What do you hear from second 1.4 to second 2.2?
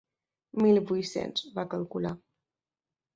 va calcular.